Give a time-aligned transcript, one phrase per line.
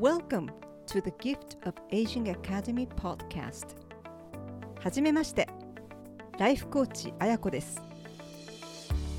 [0.00, 0.48] Welcome
[0.86, 3.76] to the Gift of Aging Academy podcast.
[4.82, 5.46] はじめまして。
[6.38, 7.82] ライフコーチあやこです。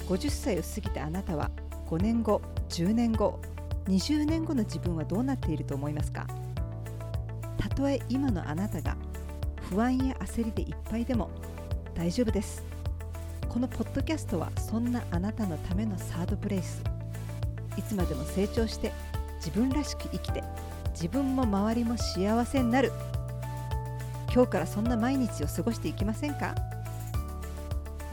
[0.08, 1.52] 50歳を過ぎたあなたは
[1.88, 3.40] 5年後10年後
[3.90, 6.26] 20年後の自分はどうなっていると思いますか？
[7.60, 8.98] たとえ今のあなたが
[9.70, 11.30] 不安や焦りでいっぱいでも
[11.94, 12.64] 大丈夫です。
[13.48, 16.82] このポッドキャストはそんなあなたのためのサードプレイス。
[17.78, 18.92] いつまでも成長して
[19.36, 20.44] 自分らしく生きて
[20.94, 22.92] 自分も周りも幸せになる
[24.34, 26.56] 今日からそんな毎日を過ごしていきませんか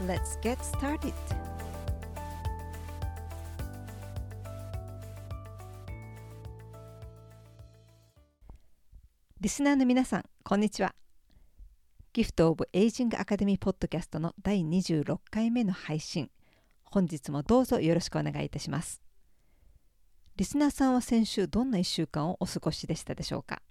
[0.05, 1.13] ？Let's get started!
[9.39, 10.93] リスナーの皆さん、こんにちは。
[12.11, 16.29] ギフトオブエイジングアカデミーポッドキャストの第26回目の配信。
[16.83, 19.08] 本日もどうぞよろしくお願いいたします。
[20.39, 23.61] リスナーさんは先週どんな1週間をお過ごしでしたでしょうか？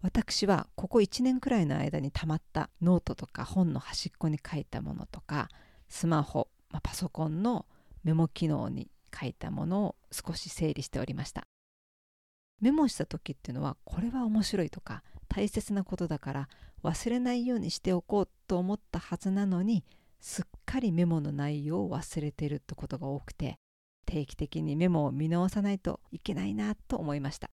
[0.00, 5.48] 私はここ1年くらいの間にたまったノートとか本の端っこに書いたものとか
[5.88, 7.66] スマホ、まあ、パソコンの
[8.04, 11.48] メモ機能に書いたものを少し整理しておりました。
[12.60, 16.48] メモした時っていうのはこれは面白いとか大切なことだから
[16.84, 19.84] 忘れないようにしておこうと思ったはずなのに
[20.20, 23.58] すっかりメモの内容を忘れてるってことが多くて
[24.06, 27.50] 定期的にメモを見直さないといけないなと思いました。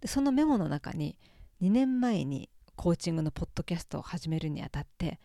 [0.00, 1.18] でそのメモの中に
[1.60, 5.18] 2年前にコーチングのポッドキャストを始めるにあたって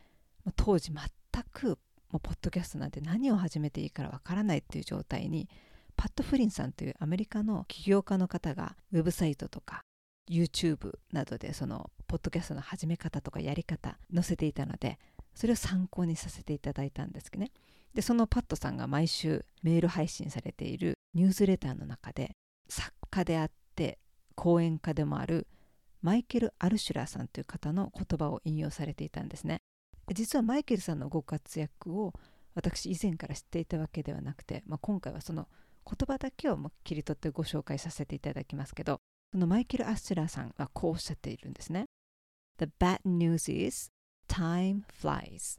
[0.56, 1.78] 当時全く
[2.12, 5.48] もうポッドキャストなんて何を始めていいからわからないっていう状態に
[5.96, 9.82] パット・フリンさんというアメリカの起業家の方がウェブサイトとか
[10.30, 14.98] YouTube などでそのポッドキャストの始め方とかやり方載せていたので
[15.36, 17.52] それを参考にさせていただいたんですけどね。
[17.94, 22.36] でそのパットさんが毎週メール配信されているニュースレターの中で
[22.68, 24.00] 作家であって
[24.36, 25.48] 講演家でもある
[26.02, 29.62] マイケル・アルシュラーさんという方の言葉を引用されていたんですね。
[30.14, 32.14] 実はマイケルさんのご活躍を
[32.56, 35.48] 私以前から知っていたわけではなくて、まあ、今回はその
[35.86, 39.00] 言葉だけを切り取ってご紹介させていただきますけど
[39.32, 41.86] そのマイケル・アスチュラーさんはこうおっしゃっているんですね。
[42.60, 43.90] The bad news is
[44.28, 45.58] time flies.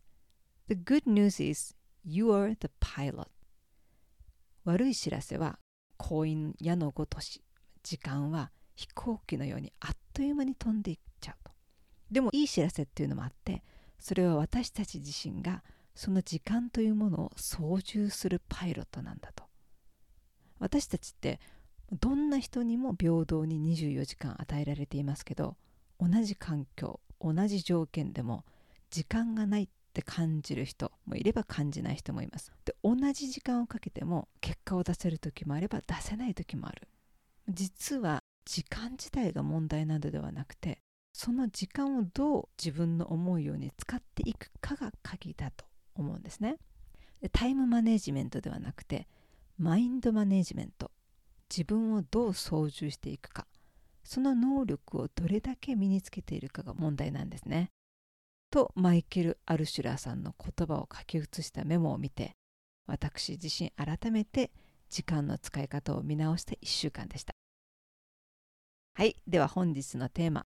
[0.69, 1.75] The good news is
[2.07, 3.29] You're the pilot.
[4.65, 5.59] 悪い知らせは
[5.97, 7.43] 婚姻矢のごとし
[7.83, 11.53] 時間は飛行機のようにあっという間に飛んでいっちゃうと。
[12.11, 13.63] でもいい知らせっていうのもあって
[13.99, 15.63] それは私たち自身が
[15.95, 19.45] その時間というものを操縦するパイロットなんだと。
[20.59, 21.41] 私たちって
[21.93, 25.57] どんな人にも平等に24時間与えられていますけど
[26.01, 28.45] 同じ環境同じ条件でも
[28.91, 32.51] 時間がないっって感じる人もいれば感じない人もいます。
[32.65, 36.89] で同じ時間をかけても結果を出せる時もあれば出せない時もある。
[37.49, 40.81] 実は時間自体が問題などではなくて
[41.13, 46.57] その時間をどう自分の思うように使っていくかが鍵だと思うんですね。
[47.21, 49.07] でタイムマネジメントではなくて
[49.59, 50.91] マインドマネジメント
[51.49, 53.47] 自分をどう操縦していくか
[54.03, 57.71] その能力をどれだけ身につけているかが問題なんですね。
[58.55, 62.37] とマイケル・アルシュラーさんの言葉を書き写したメモを見て
[62.87, 64.53] 私自身改めて
[64.89, 67.33] 時間の使い方を見直した1週間でした。
[68.95, 70.47] はいでは本日のテーマ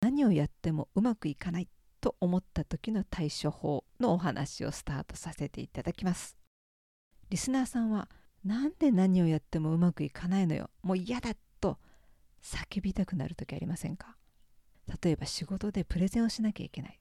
[0.00, 1.68] 何をやってもうまくいかない
[2.00, 6.36] と思った時の対処法のお話をスタートさせていただきます。
[7.28, 8.08] リスナーさんは
[8.44, 11.78] なんで何をやってもうまくいかないのよもう嫌だと
[12.40, 14.16] 叫びたくなる時ありませんか？
[15.02, 17.00] 例えば仕事でプレゼンをしなきゃいけない。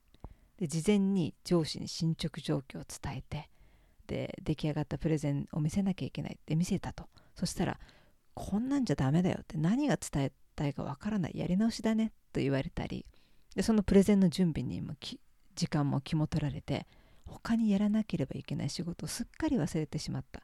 [0.58, 3.50] で事前に上司に進捗状況を伝えて
[4.08, 7.08] で出来上がったプレゼンを見せなきゃいけないって見せたと。
[7.36, 7.80] そしたら
[8.34, 13.06] こんなんじゃダメだよって何が伝えたいかわからないやり直しだねと言われたり
[13.56, 14.94] でそのプレゼンの準備にも
[15.56, 16.88] 時間も肝取られて
[17.26, 20.42] 他にやらなければいけない仕事をすっかり忘れてしまった。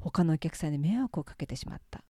[0.00, 2.04] 他のお客さんに迷惑をかけてしまった。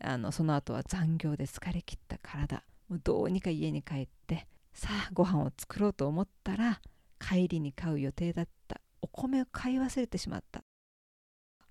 [0.00, 6.80] あのその後は残業で疲れ切った体もうどうにか家に帰ってさあご飯を作ろうと思ったら
[7.20, 8.80] 帰りに買う予定だった。
[9.00, 10.60] お米を買い忘れてしまった。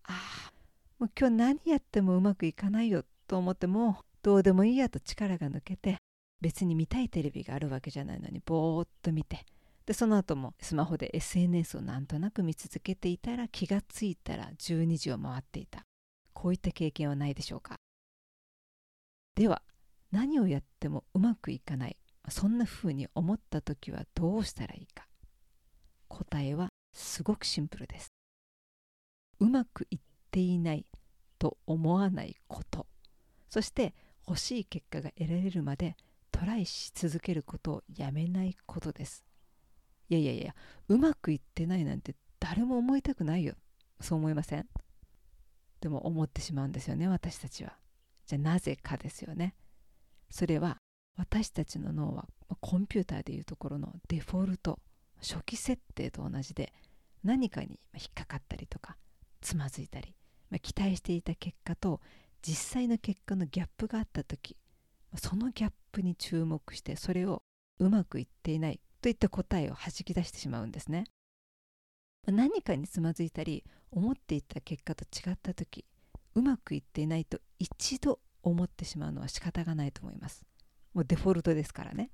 [0.03, 0.13] あ
[0.49, 0.53] あ
[0.99, 5.97] もう今日何やってもうまくいかないよと思ってもどうでもいいやと力が抜けて
[6.41, 9.45] 別に見たいテレビがあるわけじゃないのにぼーっと見て。
[9.85, 15.81] でその後もスマホで SNS をなんとなく見続けていたら気がついたら12時を回っていた。
[16.33, 17.75] こういった経験はないでしょうか。
[19.35, 19.61] では
[20.11, 21.97] 何をやってもうまくいかない。
[22.29, 25.07] そんな風に思った時はどうしたらいいか。
[26.07, 28.09] 答えはすごくシンプルです。
[29.39, 30.85] うまくいっていない
[31.39, 32.85] と思わないこと。
[33.49, 33.95] そして
[34.27, 35.95] 欲しい結果が得られるまで
[36.31, 39.25] トライし続けることをやめないことです。
[40.09, 40.55] いやいやいや
[40.89, 43.55] うまくいってないなんて誰も思いたくないよ。
[43.99, 44.67] そう思いません？
[45.79, 47.73] でも思ってしまうんですよね私たちは。
[48.27, 49.55] じゃあなぜかですよね。
[50.29, 50.77] それは
[51.17, 52.27] 私たちの脳は
[52.59, 54.79] コンピューターでいうところのデフォルト
[55.21, 56.73] 初期設定と同じで
[57.23, 58.97] 何かに引っかかったりとか
[59.39, 60.15] つまずいたり、
[60.49, 62.01] まあ、期待していた結果と
[62.41, 64.57] 実際の結果のギャップがあった時
[65.15, 67.43] そのギャップに注目してそれを
[67.79, 71.05] うまくいっていないといった答えをはじき出してしまうんですね。
[72.27, 75.85] 何かにつまずいたり思っていた結果と違った時
[76.35, 80.45] うまくいっていないと一度思ってしまうのは仕方がないと思います。
[80.93, 82.11] もうデフォルトですからね。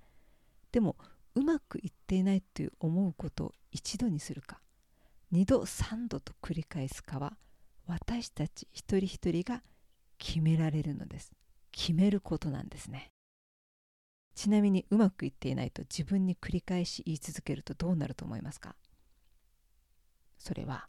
[0.71, 0.95] でも
[1.35, 4.61] うまくいっていないという思うことを一度にするか。
[5.31, 7.37] 二度三度と繰り返すかは
[7.85, 9.61] 私たち一人一人が
[10.17, 11.31] 決められるのです。
[11.71, 13.11] 決めることなんですね。
[14.35, 18.75] ちなみにうまくいっていないと自分に繰り返し言い続けるとどうなると思いますか？
[20.37, 20.87] それは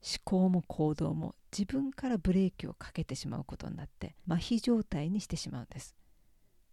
[0.00, 5.96] 思考も行動も自分からブレーキをかけてしまうことになって麻痺状態にしてしまうんです。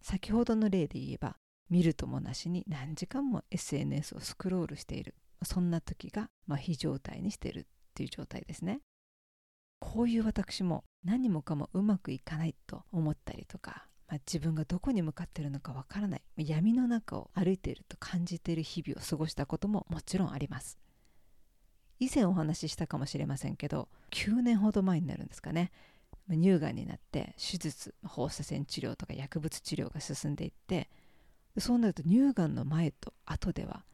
[0.00, 1.36] 先ほどの例で言えば
[1.68, 5.14] 見るともなしに何時間も SNS をスクロールしている。
[5.42, 7.64] そんな時が麻痺状態にしているっ
[7.94, 8.80] ていう状態ですね。
[9.78, 20.78] こういう私も何もかもうまくいかないと思ったりとか、まあ、自分がどこに向かっているのかわからない闇の中を歩いていると感じている日々を過ごしたことももちろんあります。
[21.98, 25.72] 以前お話ししたかもしれませんけど9年ほど前になるんですかね。
[26.34, 30.90] 乳がんになって手術放射線治療とか薬物治療が進んでいって
[31.58, 33.84] そうなると乳がんの前と後では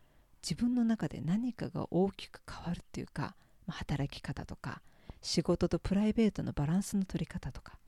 [0.43, 3.37] 自分の中で何かが大きく変わるっていうか、
[3.67, 4.83] ま、働き方とか
[5.21, 7.79] 仕事とプライベートのバランスの取り方とか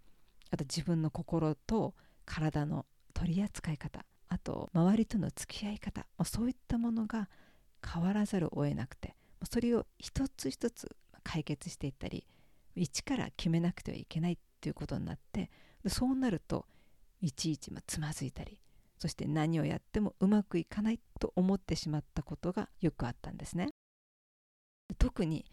[0.51, 1.95] あと自分の心と
[2.25, 7.29] 体の取り扱い方あと周りとの付き合い方、ま、そういったものが
[7.85, 9.17] 変わらざるを得なくて
[9.51, 12.27] それを一つ一つ解決していったり
[12.75, 15.51] 一から決めなくてはいけないっていうことになって
[15.87, 16.67] そうなると
[17.21, 18.61] いちいちつまずいたり
[18.99, 23.69] そして何をやってもうまくいかないと思ってしまったことがよくあったんですね。
[24.99, 25.45] 特に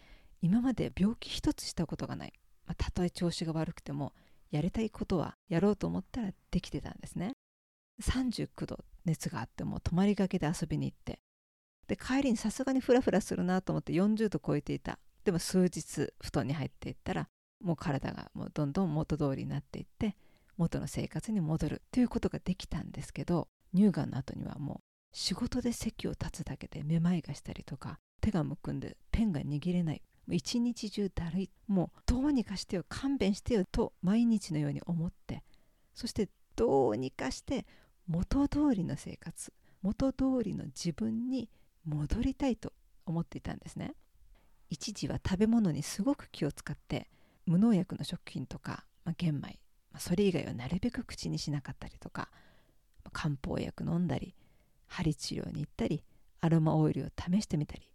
[0.41, 2.33] 今まで病気一つしたことがない、
[2.65, 4.13] まあ、たとえ調子が悪くても
[4.51, 7.33] やりたいことはやろうと思ったらできてたんですね。
[8.01, 11.19] 39度熱があっても泊まりがけで遊びに行って
[11.87, 17.27] で帰りにさすがにフラフラするなと思って40度超えていたでも数日布団に入っていったら
[17.61, 20.15] もう体がもうどんどん元通りになっていって
[20.57, 24.79] 元の生活に戻るということができたんですけど乳がんの後にはもう
[25.13, 35.43] 仕事で席を立つだけでめまいがしたりとか手がむくんでペンが握れない一日中だるいもうどうにかしてよ勘弁してよと毎日のように思って
[35.93, 37.65] そしてどうにかして
[38.07, 39.51] 元通りの生活
[39.81, 41.49] 元通りの自分に
[41.85, 42.71] 戻りたいと
[43.05, 43.95] 思っていたんですね。
[44.71, 47.09] 一時は食べ物にすごく気を使って
[47.45, 49.59] 無農薬の食品とか、まあ、玄米、
[49.91, 52.29] まあ、それ以外はなるべく口にしなかったりとか、
[53.03, 54.33] まあ、漢方薬飲んだり
[54.87, 56.03] 針治療に行ったり
[56.39, 57.91] アロマオイルを試してみたり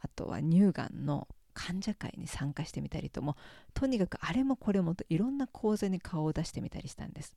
[0.00, 3.36] あとは乳がんの患者会に参加してみたりとも
[3.74, 7.36] とにかくあれもこれもといろんな講座に顔を出してみたりしたんです。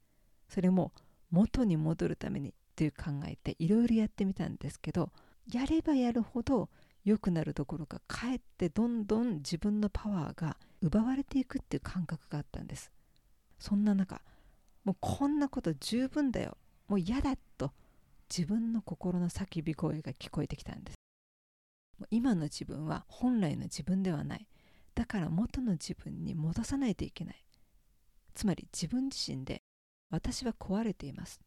[0.50, 0.92] それも
[1.32, 5.10] 元に戻るためにという考えていろいろやってみたんですけど
[5.52, 6.70] やればやるほど
[7.04, 12.92] 良くなるどころかかえってどんどん自分のパワーが奪われていくっていう感覚があったんです。
[13.60, 14.22] そんな中
[14.84, 16.58] もうこんなこと十分だよ。
[16.88, 17.72] もう嫌だと
[18.30, 20.96] 自分の心の叫び声が聞こえてきたんです。
[22.10, 24.48] 今の自分は本来の自分ではない。
[24.96, 27.46] だから元の自分に戻さないといけない。
[28.34, 29.62] つまり自分自身で
[30.10, 31.40] 私は壊れています。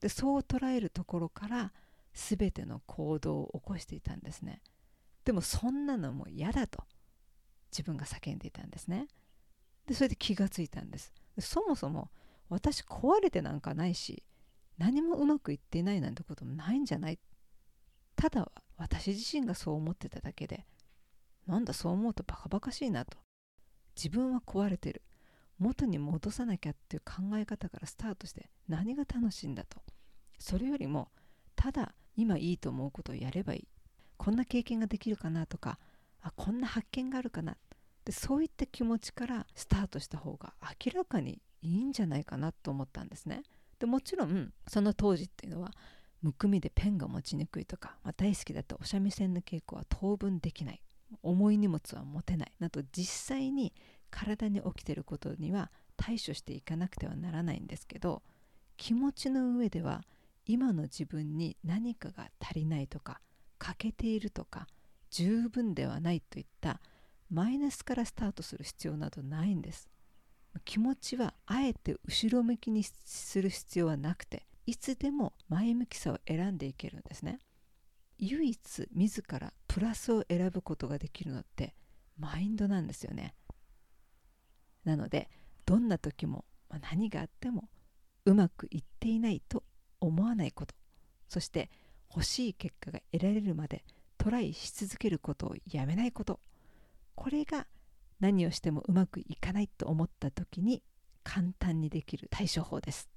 [0.00, 1.72] でそう捉えるところから
[2.12, 4.60] 全ての行動を起こしていたんですね。
[5.24, 6.84] でもそんなのも嫌だと。
[7.70, 9.08] 自分が叫んでいたんですね。
[9.86, 11.12] でそれで気がついたんです。
[11.38, 12.10] そもそも
[12.48, 14.22] 私壊れてなんかないし
[14.78, 17.18] 何もうまくいっていないなんてこともないんじゃない。
[18.14, 20.66] ただ私自身がそう思ってただけで
[21.46, 23.18] なんだそう思うとバカバカしいなと。
[23.96, 25.02] 自分は壊れてる。
[25.58, 29.80] 元に戻さなきゃっていう考え方からスタートして何が楽しいんだと。
[30.38, 31.08] それよりも
[31.54, 33.68] ただ今いいと思うことをやればいい。
[34.16, 35.78] こんな経験ができるかなとか
[36.20, 37.56] あこんな発見があるかな。
[38.04, 40.54] でそういった気持ちからスタートした方が
[40.84, 43.42] 明らかにいいんじゃないかなと思ったんですね。
[43.78, 45.70] でもちろんその当時っていうのは
[46.20, 50.82] むくみでペンが持ちにくいとか、まあ、大好きだったお三味線の稽古は当分できない。
[51.22, 52.52] 重い荷物は持てない。
[52.58, 53.72] など実際に
[54.10, 58.22] 体に起きてることには対処していかなくてはならないんですけど
[58.76, 60.02] 気持ちの上では
[60.46, 63.20] 今の自分に何かが足りないとか
[63.62, 64.66] 欠けているとか
[65.10, 66.80] 十分ではないといった
[67.30, 69.88] マイナスからスタートする必要などないんです。
[70.64, 77.38] 気持ちはあえて後ろ向きにする必要はなくていつでも前向きさを選んでいけるんですね。
[78.18, 81.74] 唯一自らプラスを選ぶことができるのって
[82.18, 83.34] マインドなんですよね。
[84.84, 85.30] なので
[85.64, 86.44] どんな時も
[86.90, 87.68] 何があっても
[88.24, 89.62] うまくいっていないと
[90.00, 90.74] 思わないこと。
[91.28, 91.70] そして
[92.14, 93.84] 欲しい結果が得られるまで
[94.18, 96.38] トライし続けることをやめないこと。
[97.14, 97.66] これが
[98.20, 100.82] 何をしてもうまくいかないと思った時に
[101.24, 103.08] 簡単にできる対処法です。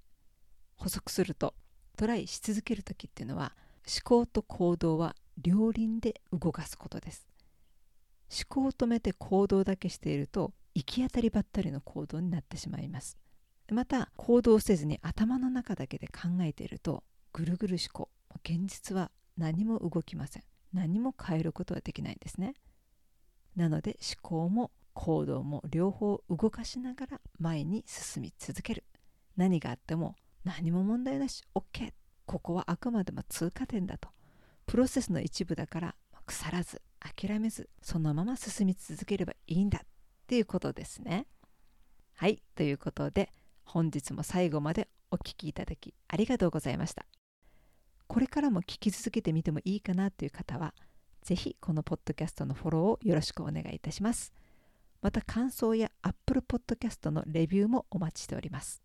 [0.75, 1.53] 補足すると
[1.97, 3.53] トライし続ける時っていうのは
[3.85, 7.27] 思考と行動は両輪で動かすことです。
[8.31, 13.17] 思考を止めて行動だけしていると行き当たりばったりの行動になってしまいます。
[13.71, 18.09] また行動せずに頭の中だけで考えているとぐるぐる思考
[18.43, 20.43] 現実は何も動きません。
[20.73, 22.55] 何も変えることはできないんですね。
[23.55, 28.83] なので思考も行動も両方動かしながら前に進み続ける。
[29.37, 31.43] 何があっても何も問題なし。
[31.55, 31.93] OK
[32.25, 34.09] ここはあくまでも通過点だと。
[34.65, 39.79] プロセスの一部だから腐らず諦めずそのまま進み続ければいいんだ。
[39.83, 39.87] っ
[40.27, 41.27] ていうことですね。
[42.15, 42.41] はい。
[42.55, 43.31] ということで
[43.63, 47.05] 本日も最後までお聴きいただきありがとうございました。
[48.07, 50.73] これからも聞き続けてみてもいいかなという方は
[51.23, 54.31] ぜひこのポッドキャストのフォローをよろしくお願いいたします。
[55.01, 58.81] また感想や Apple Podcast のレビューもお待ちしております。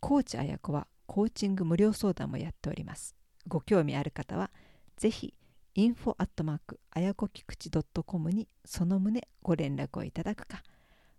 [0.00, 3.14] コーチあやこはコーチング無料相談もやっております。
[3.46, 4.50] ご興味ある方は
[4.96, 5.32] ぜひ
[5.74, 10.62] info アットマークあやこきくち .com にその旨ご連絡をいただくか。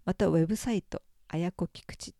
[0.05, 2.13] またウェブサイトあやこきくち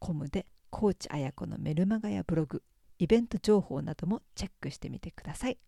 [0.00, 2.62] .com でコーチあやこのメルマガやブログ
[2.98, 5.58] イベント情報などもチェックしてみてください。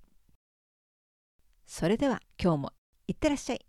[1.67, 2.73] それでは今日も
[3.09, 3.67] いってらっしゃい。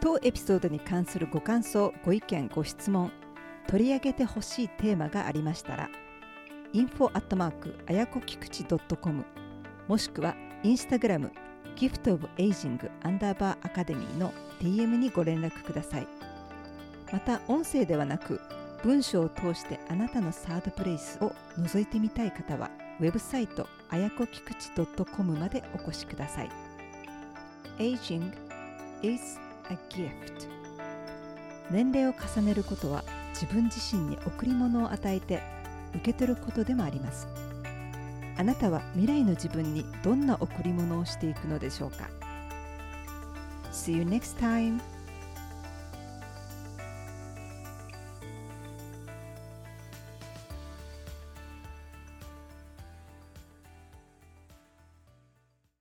[0.00, 3.10] 当エピソードに関するご感想ご意見ご質問
[3.66, 5.90] 取り上げてほしいテーマがありましたら
[6.72, 9.24] info アットマークあやこきくち .com
[9.88, 11.32] もしくはインスタグラム
[11.76, 16.27] ギフトオブエイジングアンダーバーアカデミーの DM にご連絡ください。
[17.12, 18.40] また音声ではなく
[18.82, 24.70] 文章を通してあなたのサードプレイスを覗いてみたい方はウェブサイトあやこきくち
[25.16, 26.50] .com までお越しください。
[27.78, 28.32] Aging
[29.02, 29.38] is
[29.70, 30.48] a gift.
[31.70, 35.42] 年齢を重ねることは自分自身に贈り物を与えて
[35.94, 37.26] 受け取ることでもあります。
[38.36, 42.08] あなたは未来の自分にどんな贈り物をしていくのでしょうか
[43.72, 44.80] ？See you next time!